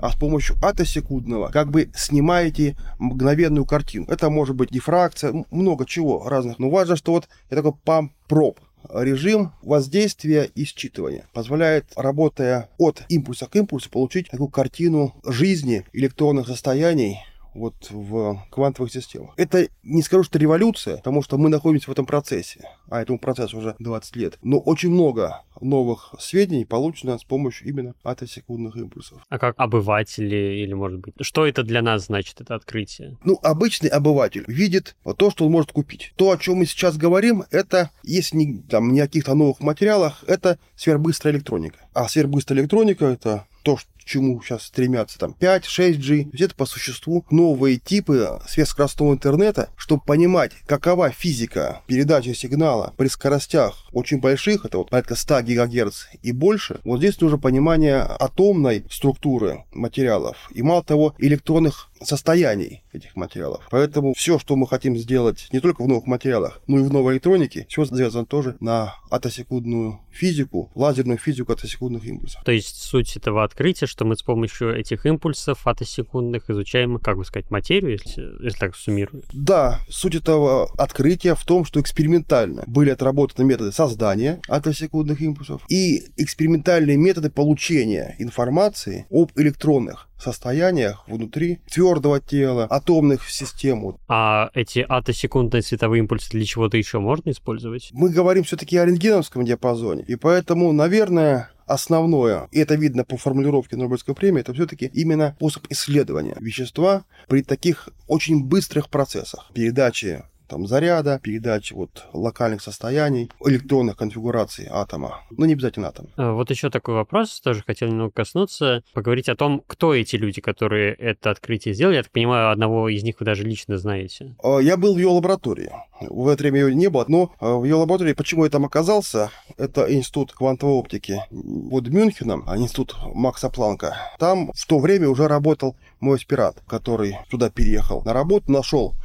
а 0.02 0.12
с 0.12 0.16
помощью 0.16 0.58
атосекундного 0.62 1.50
как 1.50 1.70
бы 1.70 1.92
снимаете 1.96 2.76
мгновенную 2.98 3.66
картину. 3.66 4.06
Это 4.10 4.30
может 4.30 4.56
быть 4.56 4.72
дифракция, 4.72 5.46
много 5.52 5.86
чего 5.86 6.28
разных. 6.28 6.60
Но 6.60 6.70
важно, 6.70 6.96
что 6.96 7.14
вот 7.14 7.30
это 7.50 7.62
такой 7.62 7.80
пам-проб 7.86 8.60
режим 8.90 9.52
воздействия 9.62 10.50
и 10.56 10.64
считывания. 10.64 11.26
Позволяет, 11.34 11.86
работая 11.96 12.70
от 12.78 13.04
импульса 13.10 13.48
к 13.48 13.56
импульсу, 13.56 13.90
получить 13.90 14.30
такую 14.30 14.50
картину 14.50 15.16
жизни 15.26 15.86
электронных 15.94 16.48
состояний 16.48 17.20
вот 17.54 17.76
в 17.90 18.44
квантовых 18.50 18.92
системах. 18.92 19.34
Это 19.38 19.68
не 19.84 20.02
скажу, 20.02 20.24
что 20.24 20.40
революция, 20.40 20.98
потому 20.98 21.22
что 21.22 21.38
мы 21.38 21.50
находимся 21.50 21.90
в 21.90 21.94
этом 21.94 22.06
процессе, 22.06 22.68
а 22.90 23.02
этому 23.02 23.20
процессу 23.20 23.58
уже 23.58 23.76
20 23.80 24.16
лет. 24.16 24.38
Но 24.42 24.60
очень 24.60 24.90
много 24.90 25.44
новых 25.60 26.16
сведений 26.20 26.66
получено 26.66 27.18
с 27.18 27.24
помощью 27.24 27.68
именно 27.68 27.94
атосекундных 28.04 28.76
импульсов. 28.76 29.22
А 29.30 29.38
как 29.38 29.56
обыватели 29.58 30.64
или, 30.64 30.74
может 30.74 31.00
быть, 31.00 31.14
что 31.22 31.46
это 31.46 31.64
для 31.64 31.82
нас 31.82 32.06
значит, 32.06 32.42
это 32.42 32.56
открытие? 32.56 33.18
Ну, 33.24 33.40
обычный 33.44 33.90
обыватель 33.90 34.44
видит 34.48 34.96
то, 35.18 35.30
что 35.30 35.46
он 35.46 35.52
может 35.52 35.72
купить. 35.72 36.14
То, 36.16 36.32
о 36.32 36.38
чем 36.38 36.56
мы 36.56 36.66
сейчас 36.66 36.98
говорим, 36.98 37.44
это, 37.52 37.92
если 38.04 38.38
не, 38.38 38.62
там, 38.62 38.92
не 38.92 39.02
о 39.02 39.08
каких-то 39.08 39.36
новых 39.36 39.60
материалах, 39.60 40.24
это 40.28 40.58
сверхбыстрая 40.76 41.36
электроника. 41.36 41.80
А 41.94 42.08
сверхбыстрая 42.08 42.62
электроника— 42.62 43.06
это 43.08 43.46
то, 43.64 43.78
чему 44.04 44.42
сейчас 44.42 44.64
стремятся 44.64 45.20
там 45.20 45.34
5, 45.34 45.66
6G. 45.66 46.32
То 46.38 46.44
это 46.44 46.56
по 46.56 46.66
существу 46.66 47.26
новые 47.30 47.78
типы 47.78 48.40
сверхскоростного 48.48 49.14
интернета, 49.14 49.70
чтобы 49.76 50.04
понимать, 50.04 50.52
какова 50.66 51.12
физика 51.12 51.82
передачи 51.88 52.34
сигнала 52.34 52.94
при 52.98 53.08
скоростях 53.08 53.88
очень 53.92 54.20
больших, 54.20 54.66
это 54.66 54.78
вот 54.78 54.90
порядка 54.90 55.16
100 55.16 55.44
ГГц 55.44 56.06
и 56.22 56.32
больше. 56.32 56.80
Вот 56.84 57.00
здесь 57.00 57.20
нужно 57.22 57.38
понимание 57.38 58.00
атомной 58.02 58.86
структуры 58.90 59.66
материалов 59.72 60.38
и, 60.54 60.62
мало 60.62 60.84
того, 60.84 61.16
электронных 61.18 61.90
состояний 62.04 62.84
этих 62.94 63.16
материалов. 63.16 63.68
Поэтому 63.70 64.14
все, 64.14 64.40
что 64.40 64.56
мы 64.56 64.68
хотим 64.68 64.98
сделать 64.98 65.48
не 65.52 65.60
только 65.60 65.84
в 65.84 65.88
новых 65.88 66.08
материалах, 66.08 66.62
но 66.68 66.80
и 66.80 66.84
в 66.84 66.92
новой 66.92 67.14
электронике, 67.14 67.66
все 67.70 67.86
завязано 67.86 68.26
тоже 68.26 68.58
на 68.60 68.96
атосекундную 69.10 70.00
физику, 70.12 70.72
лазерную 70.76 71.18
физику 71.18 71.54
атосекундных 71.54 72.06
импульсов. 72.06 72.44
То 72.44 72.52
есть 72.52 72.78
суть 72.78 73.16
этого 73.16 73.44
открытия, 73.44 73.86
что 73.92 74.06
мы 74.06 74.16
с 74.16 74.24
помощью 74.24 74.76
этих 74.76 75.06
импульсов 75.06 75.68
атосекундных 75.68 76.50
изучаем, 76.50 76.98
как 76.98 77.18
бы 77.18 77.26
сказать, 77.26 77.52
материю, 77.52 77.92
если, 77.92 78.44
если 78.44 78.58
так 78.58 78.76
суммирую? 78.76 79.24
Да, 79.34 79.80
суть 79.90 80.16
этого 80.16 80.72
открытия 80.78 81.36
в 81.36 81.46
том, 81.46 81.66
что 81.66 81.80
экспериментально 81.80 82.64
были 82.68 82.90
отработаны 82.90 83.46
методы 83.46 83.72
создания 83.72 84.42
атосекундных 84.48 85.22
импульсов 85.22 85.64
и 85.70 86.04
экспериментальные 86.18 86.98
методы 86.98 87.30
получения 87.30 88.16
информации 88.20 89.06
об 89.12 89.32
электронных 89.36 90.08
состояниях 90.22 91.04
внутри 91.08 91.60
твердого 91.70 92.20
тела, 92.20 92.68
атомных 92.70 93.30
систем. 93.30 93.98
А 94.08 94.50
эти 94.54 94.80
атосекундные 94.88 95.64
световые 95.64 96.00
импульсы 96.00 96.30
для 96.32 96.46
чего-то 96.46 96.78
еще 96.78 97.00
можно 97.00 97.32
использовать? 97.32 97.90
Мы 97.94 98.10
говорим 98.10 98.44
все-таки 98.44 98.78
о 98.78 98.86
рентгеновском 98.86 99.44
диапазоне, 99.44 100.04
и 100.08 100.16
поэтому, 100.16 100.72
наверное, 100.72 101.51
основное, 101.66 102.48
и 102.52 102.60
это 102.60 102.76
видно 102.76 103.04
по 103.04 103.18
формулировке 103.18 103.78
Нобелевской 103.78 104.16
премии, 104.16 104.42
это 104.42 104.54
все-таки 104.54 104.86
именно 104.94 105.34
способ 105.38 105.66
исследования 105.70 106.36
вещества 106.40 107.06
при 107.28 107.44
таких 107.44 107.90
очень 108.08 108.44
быстрых 108.44 108.90
процессах 108.90 109.52
передачи 109.54 110.24
там, 110.52 110.68
заряда, 110.68 111.18
передачи 111.24 111.72
вот 111.74 112.08
локальных 112.12 112.62
состояний, 112.62 113.32
электронных 113.46 113.96
конфигураций 113.96 114.68
атома. 114.70 115.22
Ну, 115.32 115.46
не 115.46 115.54
обязательно 115.54 115.88
атом. 115.88 116.10
А, 116.18 116.34
вот 116.34 116.50
еще 116.50 116.70
такой 116.70 116.94
вопрос, 116.96 117.40
тоже 117.40 117.64
хотел 117.66 117.88
немного 117.88 118.12
коснуться, 118.12 118.84
поговорить 118.94 119.30
о 119.30 119.38
том, 119.38 119.64
кто 119.66 119.96
эти 119.96 120.18
люди, 120.18 120.42
которые 120.42 120.94
это 120.94 121.32
открытие 121.32 121.74
сделали. 121.74 121.96
Я 121.96 122.04
так 122.04 122.12
понимаю, 122.12 122.52
одного 122.52 122.90
из 122.90 123.02
них 123.04 123.22
вы 123.22 123.26
даже 123.26 123.44
лично 123.44 123.78
знаете. 123.78 124.36
А, 124.44 124.60
я 124.60 124.76
был 124.76 124.94
в 124.94 124.98
ее 124.98 125.08
лаборатории. 125.08 125.72
В 126.02 126.28
это 126.28 126.44
время 126.44 126.60
ее 126.60 126.76
не 126.76 126.90
было, 126.90 127.06
но 127.08 127.32
а, 127.40 127.56
в 127.56 127.64
ее 127.64 127.76
лаборатории, 127.76 128.12
почему 128.12 128.44
я 128.44 128.50
там 128.50 128.66
оказался, 128.66 129.32
это 129.58 129.86
институт 129.94 130.34
квантовой 130.34 130.74
оптики 130.74 131.22
под 131.30 131.88
Мюнхеном, 131.88 132.44
институт 132.58 132.98
Макса 133.14 133.50
Планка. 133.50 133.96
Там 134.20 134.52
в 134.54 134.68
то 134.68 134.80
время 134.80 135.08
уже 135.08 135.30
работал 135.30 135.78
мой 136.02 136.18
аспирант, 136.18 136.58
который 136.68 137.18
туда 137.30 137.50
переехал 137.50 138.02
на 138.04 138.12
работу, 138.12 138.52
нашел 138.52 138.96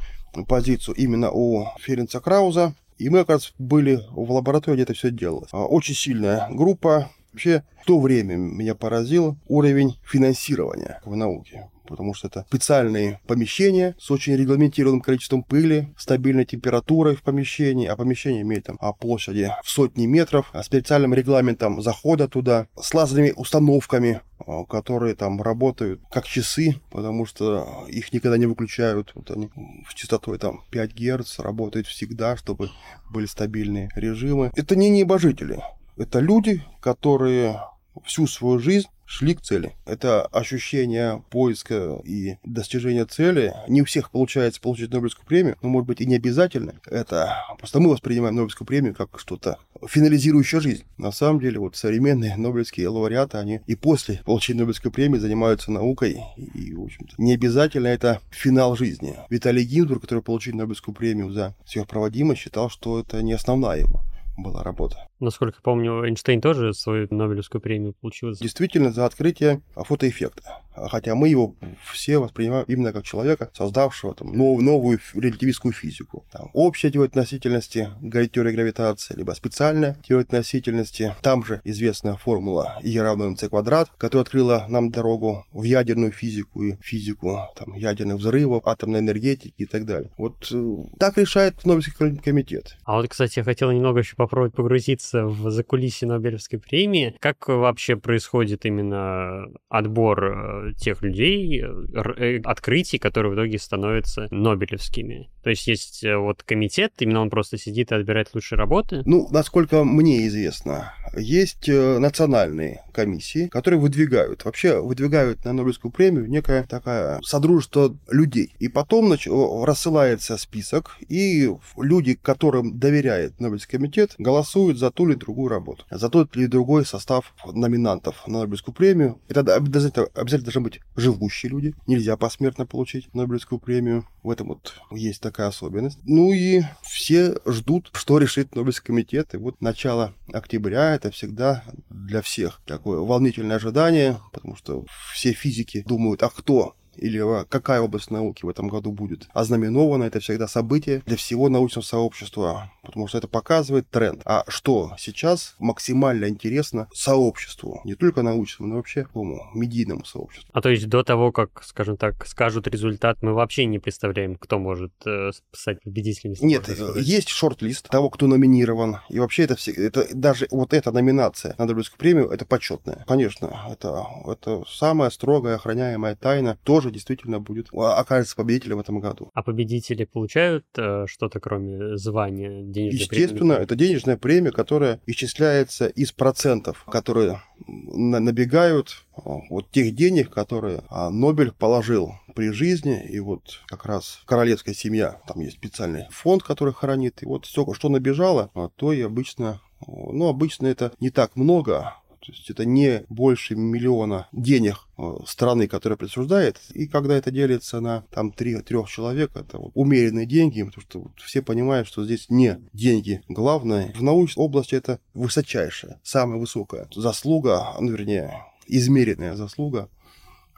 позицию 0.47 0.95
именно 0.95 1.31
у 1.31 1.67
Ференца 1.79 2.19
Крауза. 2.19 2.73
И 2.97 3.09
мы, 3.09 3.19
оказывается, 3.19 3.53
были 3.59 4.01
в 4.11 4.31
лаборатории, 4.31 4.77
где 4.77 4.83
это 4.83 4.93
все 4.93 5.11
делалось. 5.11 5.49
А, 5.51 5.65
очень 5.65 5.93
сильная 5.93 6.47
группа. 6.49 7.11
Вообще, 7.31 7.63
в 7.81 7.85
то 7.85 7.99
время 7.99 8.35
меня 8.35 8.75
поразил 8.75 9.37
уровень 9.47 9.97
финансирования 10.03 11.01
в 11.05 11.15
науке 11.15 11.69
потому 11.87 12.13
что 12.13 12.27
это 12.27 12.45
специальные 12.47 13.19
помещения 13.27 13.95
с 13.99 14.11
очень 14.11 14.35
регламентированным 14.35 15.01
количеством 15.01 15.43
пыли, 15.43 15.93
стабильной 15.97 16.45
температурой 16.45 17.15
в 17.15 17.23
помещении, 17.23 17.87
а 17.87 17.95
помещение 17.95 18.41
имеет 18.41 18.65
там 18.65 18.77
о 18.79 18.93
площади 18.93 19.51
в 19.63 19.69
сотни 19.69 20.05
метров, 20.05 20.49
а 20.53 20.63
специальным 20.63 21.13
регламентом 21.13 21.81
захода 21.81 22.27
туда, 22.27 22.67
с 22.79 22.93
лазерными 22.93 23.33
установками, 23.35 24.21
а, 24.39 24.65
которые 24.65 25.15
там 25.15 25.41
работают 25.41 26.01
как 26.11 26.25
часы, 26.25 26.75
потому 26.91 27.25
что 27.25 27.85
их 27.87 28.13
никогда 28.13 28.37
не 28.37 28.45
выключают. 28.45 29.11
Вот 29.15 29.31
они 29.31 29.49
с 29.89 29.93
частотой 29.93 30.37
там 30.37 30.61
5 30.71 30.93
Гц 30.93 31.39
работают 31.39 31.87
всегда, 31.87 32.37
чтобы 32.37 32.69
были 33.09 33.25
стабильные 33.25 33.89
режимы. 33.95 34.51
Это 34.55 34.75
не 34.75 34.89
небожители. 34.89 35.61
Это 35.97 36.19
люди, 36.19 36.61
которые 36.79 37.59
всю 38.05 38.27
свою 38.27 38.59
жизнь 38.59 38.87
шли 39.07 39.33
к 39.33 39.41
цели. 39.41 39.75
Это 39.85 40.25
ощущение 40.27 41.23
поиска 41.31 41.99
и 42.03 42.37
достижения 42.43 43.05
цели. 43.05 43.53
Не 43.67 43.81
у 43.81 43.85
всех 43.85 44.11
получается 44.11 44.61
получить 44.61 44.91
Нобелевскую 44.91 45.25
премию, 45.25 45.57
но, 45.61 45.69
может 45.69 45.87
быть, 45.87 46.01
и 46.01 46.05
не 46.05 46.17
обязательно. 46.17 46.73
Это 46.85 47.37
просто 47.57 47.79
мы 47.79 47.89
воспринимаем 47.89 48.35
Нобелевскую 48.35 48.67
премию 48.67 48.93
как 48.93 49.17
что-то 49.17 49.57
финализирующее 49.87 50.61
жизнь. 50.61 50.83
На 50.97 51.11
самом 51.11 51.39
деле, 51.39 51.59
вот 51.59 51.75
современные 51.75 52.35
Нобелевские 52.35 52.89
лауреаты, 52.89 53.37
они 53.37 53.61
и 53.65 53.75
после 53.75 54.21
получения 54.25 54.59
Нобелевской 54.59 54.91
премии 54.91 55.17
занимаются 55.17 55.71
наукой. 55.71 56.21
И, 56.35 56.73
в 56.73 56.83
общем-то, 56.83 57.15
не 57.17 57.33
обязательно 57.33 57.87
это 57.87 58.21
финал 58.29 58.75
жизни. 58.75 59.15
Виталий 59.29 59.63
Гинзбург, 59.63 60.01
который 60.01 60.21
получил 60.21 60.55
Нобелевскую 60.55 60.93
премию 60.93 61.31
за 61.31 61.55
сверхпроводимость, 61.65 62.41
считал, 62.41 62.69
что 62.69 62.99
это 62.99 63.23
не 63.23 63.33
основная 63.33 63.79
его 63.79 64.03
была 64.37 64.63
работа. 64.63 65.07
Насколько 65.19 65.61
помню, 65.61 66.05
Эйнштейн 66.05 66.41
тоже 66.41 66.73
свою 66.73 67.07
Нобелевскую 67.09 67.61
премию 67.61 67.93
получил. 67.93 68.33
Действительно, 68.33 68.91
за 68.91 69.05
открытие 69.05 69.61
фотоэффекта. 69.75 70.61
Хотя 70.75 71.15
мы 71.15 71.29
его 71.29 71.55
все 71.91 72.19
воспринимаем 72.19 72.65
именно 72.67 72.93
как 72.93 73.03
человека, 73.03 73.49
создавшего 73.53 74.13
там, 74.13 74.31
нов, 74.33 74.61
новую 74.61 74.99
релятивистскую 75.15 75.73
физику. 75.73 76.25
Там, 76.31 76.49
общая 76.53 76.91
теория 76.91 77.07
относительности, 77.07 77.89
теория 78.31 78.51
гравитации, 78.51 79.15
либо 79.15 79.31
специальная 79.31 79.97
теория 80.07 80.23
относительности. 80.23 81.15
Там 81.21 81.43
же 81.43 81.61
известная 81.63 82.15
формула 82.15 82.79
E 82.83 83.01
равно 83.01 83.31
mc 83.31 83.49
квадрат, 83.49 83.89
которая 83.97 84.23
открыла 84.23 84.65
нам 84.69 84.91
дорогу 84.91 85.45
в 85.51 85.63
ядерную 85.63 86.11
физику 86.11 86.61
и 86.61 86.75
физику 86.81 87.39
там, 87.55 87.73
ядерных 87.73 88.17
взрывов, 88.17 88.67
атомной 88.67 88.99
энергетики 88.99 89.53
и 89.57 89.65
так 89.65 89.85
далее. 89.85 90.11
Вот 90.17 90.47
э, 90.51 90.75
так 90.99 91.17
решает 91.17 91.65
Нобелевский 91.65 92.17
комитет. 92.17 92.77
А 92.83 92.97
вот, 92.97 93.09
кстати, 93.09 93.39
я 93.39 93.43
хотел 93.43 93.71
немного 93.71 93.99
еще 93.99 94.15
попробовать 94.27 94.55
погрузиться 94.55 95.25
в 95.25 95.49
закулисье 95.49 96.07
Нобелевской 96.07 96.59
премии. 96.59 97.15
Как 97.19 97.47
вообще 97.47 97.95
происходит 97.95 98.65
именно 98.65 99.45
отбор 99.69 100.25
э, 100.25 100.73
тех 100.77 101.01
людей, 101.01 101.63
э, 101.63 102.41
открытий, 102.43 102.97
которые 102.97 103.31
в 103.31 103.35
итоге 103.35 103.57
становятся 103.57 104.27
Нобелевскими. 104.31 105.29
То 105.47 105.51
есть 105.51 105.65
есть 105.65 106.03
э, 106.03 106.17
вот 106.17 106.43
комитет, 106.43 106.91
именно 106.99 107.21
он 107.21 107.29
просто 107.29 107.57
сидит 107.57 107.93
и 107.93 107.95
отбирает 107.95 108.31
лучшие 108.33 108.59
работы? 108.59 109.01
Ну, 109.05 109.29
насколько 109.31 109.85
мне 109.85 110.27
известно, 110.27 110.91
есть 111.15 111.69
э, 111.69 111.99
национальные 111.99 112.83
комиссии, 112.91 113.47
которые 113.47 113.79
выдвигают, 113.79 114.43
вообще 114.43 114.81
выдвигают 114.81 115.45
на 115.45 115.53
Нобелевскую 115.53 115.89
премию 115.89 116.27
некое 116.27 116.63
такое 116.63 117.21
содружество 117.23 117.95
людей. 118.09 118.55
И 118.59 118.67
потом 118.67 119.07
нач... 119.07 119.25
рассылается 119.25 120.35
список, 120.35 120.97
и 121.07 121.49
люди, 121.77 122.15
которым 122.21 122.77
доверяет 122.77 123.39
Нобелевский 123.39 123.77
комитет, 123.77 124.15
голосуют 124.17 124.77
за 124.77 124.91
ту 124.91 125.07
или 125.07 125.15
другую 125.15 125.47
работу, 125.47 125.85
за 125.89 126.09
тот 126.09 126.35
или 126.35 126.47
другой 126.47 126.85
состав 126.85 127.33
номинантов 127.45 128.27
на 128.27 128.39
Нобелевскую 128.39 128.75
премию. 128.75 129.21
Это 129.29 129.55
обязательно, 129.55 130.07
обязательно 130.13 130.51
должны 130.51 130.61
быть 130.61 130.81
живущие 130.97 131.51
люди, 131.51 131.73
нельзя 131.87 132.17
посмертно 132.17 132.65
получить 132.65 133.13
Нобелевскую 133.13 133.59
премию. 133.59 134.05
В 134.23 134.31
этом 134.31 134.49
вот 134.49 134.73
есть 134.91 135.21
такая 135.21 135.36
особенность. 135.45 135.99
Ну 136.03 136.33
и 136.33 136.61
все 136.81 137.37
ждут, 137.45 137.91
что 137.93 138.17
решит 138.17 138.55
Нобелевский 138.55 138.87
комитет. 138.87 139.33
И 139.33 139.37
вот 139.37 139.61
начало 139.61 140.13
октября 140.33 140.95
это 140.95 141.11
всегда 141.11 141.63
для 141.89 142.21
всех 142.21 142.61
такое 142.65 142.99
волнительное 142.99 143.57
ожидание, 143.57 144.17
потому 144.33 144.55
что 144.55 144.85
все 145.13 145.33
физики 145.33 145.83
думают, 145.85 146.23
а 146.23 146.29
кто 146.29 146.75
или 146.97 147.45
какая 147.45 147.81
область 147.81 148.11
науки 148.11 148.45
в 148.45 148.49
этом 148.49 148.67
году 148.67 148.91
будет 148.91 149.27
ознаменована, 149.33 150.03
это 150.03 150.19
всегда 150.19 150.47
событие 150.47 151.01
для 151.05 151.17
всего 151.17 151.49
научного 151.49 151.83
сообщества, 151.83 152.71
потому 152.83 153.07
что 153.07 153.17
это 153.17 153.27
показывает 153.27 153.89
тренд. 153.89 154.21
А 154.25 154.43
что 154.47 154.93
сейчас 154.97 155.55
максимально 155.59 156.27
интересно 156.27 156.87
сообществу, 156.93 157.81
не 157.83 157.95
только 157.95 158.21
научному, 158.21 158.69
но 158.69 158.75
вообще 158.77 159.03
такому 159.03 159.49
медийному 159.53 160.05
сообществу. 160.05 160.49
А 160.53 160.61
то 160.61 160.69
есть 160.69 160.87
до 160.87 161.03
того, 161.03 161.31
как, 161.31 161.63
скажем 161.63 161.97
так, 161.97 162.25
скажут 162.27 162.67
результат, 162.67 163.21
мы 163.21 163.33
вообще 163.33 163.65
не 163.65 163.79
представляем, 163.79 164.35
кто 164.35 164.59
может 164.59 164.93
э, 165.05 165.31
стать 165.51 165.81
победителем? 165.81 166.35
Нет, 166.41 166.69
есть 166.95 167.29
шорт-лист 167.29 167.89
того, 167.89 168.09
кто 168.09 168.27
номинирован, 168.27 168.97
и 169.09 169.19
вообще 169.19 169.43
это, 169.43 169.55
все, 169.55 169.71
это 169.71 170.07
даже 170.13 170.47
вот 170.51 170.73
эта 170.73 170.91
номинация 170.91 171.55
на 171.57 171.65
Нобелевскую 171.65 171.99
премию, 171.99 172.29
это 172.29 172.45
почетная. 172.45 173.03
Конечно, 173.07 173.51
это, 173.69 174.05
это 174.25 174.63
самая 174.67 175.09
строгая 175.09 175.55
охраняемая 175.55 176.15
тайна, 176.15 176.57
тоже 176.63 176.86
тоже 176.87 176.93
действительно 176.93 177.39
будет 177.39 177.67
окажется 177.73 178.35
победителем 178.35 178.77
в 178.77 178.81
этом 178.81 178.99
году. 178.99 179.29
А 179.33 179.43
победители 179.43 180.05
получают 180.05 180.65
э, 180.77 181.05
что-то 181.07 181.39
кроме 181.39 181.97
звания 181.97 182.63
денежной 182.63 182.99
Естественно, 182.99 183.55
премии? 183.55 183.63
это 183.63 183.75
денежная 183.75 184.17
премия, 184.17 184.51
которая 184.51 184.99
исчисляется 185.05 185.87
из 185.87 186.11
процентов, 186.11 186.85
которые 186.85 187.41
набегают 187.67 189.05
вот 189.49 189.71
тех 189.71 189.95
денег, 189.95 190.29
которые 190.29 190.83
а, 190.89 191.09
Нобель 191.09 191.51
положил 191.51 192.13
при 192.35 192.51
жизни, 192.51 193.03
и 193.09 193.19
вот 193.19 193.61
как 193.65 193.85
раз 193.85 194.21
королевская 194.25 194.75
семья, 194.75 195.19
там 195.27 195.39
есть 195.41 195.57
специальный 195.57 196.05
фонд, 196.11 196.43
который 196.43 196.73
хранит, 196.73 197.23
и 197.23 197.25
вот 197.25 197.45
все, 197.45 197.65
что 197.73 197.89
набежало, 197.89 198.51
а, 198.53 198.69
то 198.75 198.93
и 198.93 199.01
обычно, 199.01 199.59
ну, 199.87 200.27
обычно 200.27 200.67
это 200.67 200.91
не 200.99 201.09
так 201.09 201.35
много, 201.35 201.95
то 202.27 202.33
есть 202.33 202.49
это 202.49 202.65
не 202.65 203.05
больше 203.07 203.55
миллиона 203.55 204.27
денег 204.33 204.87
э, 204.97 205.01
страны, 205.25 205.67
которая 205.67 205.95
присуждает. 205.95 206.59
И 206.73 206.87
когда 206.87 207.15
это 207.15 207.31
делится 207.31 207.79
на 207.79 208.03
там 208.11 208.33
три, 208.33 208.59
трех 208.61 208.89
человек, 208.89 209.31
это 209.35 209.57
вот 209.57 209.71
умеренные 209.75 210.25
деньги, 210.25 210.61
потому 210.61 210.81
что 210.81 210.99
вот 210.99 211.11
все 211.21 211.41
понимают, 211.41 211.87
что 211.87 212.03
здесь 212.03 212.29
не 212.29 212.59
деньги 212.73 213.23
главное. 213.29 213.93
В 213.95 214.03
научной 214.03 214.41
области 214.41 214.75
это 214.75 214.99
высочайшая, 215.13 216.01
самая 216.03 216.37
высокая 216.37 216.89
заслуга, 216.93 217.73
ну, 217.79 217.91
вернее, 217.91 218.43
измеренная 218.67 219.35
заслуга 219.35 219.89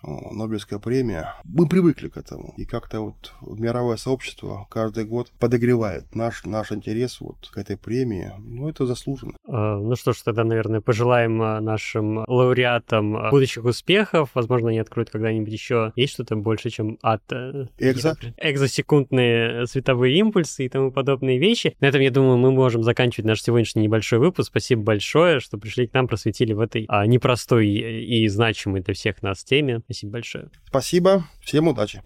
Нобелевская 0.04 0.80
премия. 0.80 1.36
Мы 1.44 1.68
привыкли 1.68 2.08
к 2.10 2.18
этому. 2.18 2.54
И 2.58 2.66
как-то 2.66 3.02
вот 3.02 3.34
мировое 3.42 3.98
сообщество 3.98 4.68
каждый 4.70 5.06
год 5.06 5.32
подогревает 5.40 6.16
наш, 6.16 6.46
наш 6.46 6.72
интерес 6.72 7.20
вот 7.22 7.50
к 7.52 7.58
этой 7.58 7.78
премии. 7.78 8.32
Ну, 8.40 8.70
это 8.70 8.86
заслуженно. 8.86 9.34
А, 9.48 9.78
ну 9.78 9.96
что 9.96 10.14
ж, 10.14 10.22
тогда, 10.24 10.44
наверное, 10.44 10.82
пожелаем 10.82 11.42
а, 11.42 11.62
нашим 11.62 12.24
лауреатам 12.28 13.18
а, 13.18 13.30
будущих 13.30 13.66
успехов. 13.66 14.32
Возможно, 14.34 14.70
они 14.70 14.80
откроют 14.80 15.10
когда-нибудь 15.10 15.52
еще. 15.52 15.92
Есть 15.96 16.14
что-то 16.14 16.36
больше, 16.36 16.70
чем 16.70 16.98
от... 17.02 17.22
Э, 17.32 17.68
Экзо? 17.78 18.16
Экзосекундные 18.38 19.68
световые 19.68 20.18
импульсы 20.18 20.66
и 20.66 20.70
тому 20.70 20.92
подобные 20.92 21.40
вещи. 21.40 21.76
На 21.80 21.88
этом, 21.88 22.02
я 22.02 22.12
думаю, 22.12 22.38
мы 22.38 22.52
можем 22.52 22.84
заканчивать 22.84 23.26
наш 23.26 23.42
сегодняшний 23.42 23.84
небольшой 23.84 24.20
выпуск. 24.20 24.50
Спасибо 24.50 24.84
большое, 24.84 25.40
что 25.40 25.58
пришли 25.58 25.88
к 25.88 25.94
нам, 25.94 26.08
просветили 26.08 26.54
в 26.54 26.60
этой 26.60 26.86
а, 26.88 27.06
непростой 27.06 27.68
и 27.68 28.28
значимой 28.28 28.82
для 28.82 28.94
всех 28.94 29.22
нас 29.22 29.44
теме. 29.44 29.82
Спасибо 29.90 30.12
большое. 30.14 30.50
Спасибо. 30.68 31.28
Всем 31.42 31.68
удачи. 31.68 32.04